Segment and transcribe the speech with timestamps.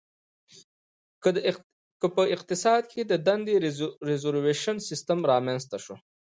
[1.35, 1.37] د
[2.01, 3.67] کا اقتصاد کې د دندې د
[4.09, 5.95] ریزروېشن سیستم رامنځته شو.